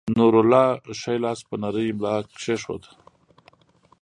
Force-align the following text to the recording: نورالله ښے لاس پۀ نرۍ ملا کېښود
نورالله 0.17 0.65
ښے 0.99 1.13
لاس 1.23 1.39
پۀ 1.47 1.55
نرۍ 1.61 1.87
ملا 1.97 2.15
کېښود 2.41 2.83